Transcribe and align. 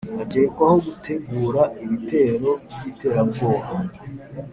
akekwaho 0.23 0.75
gutegura 0.87 1.61
ibitero 1.83 2.51
by’iterabwoba 2.73 3.75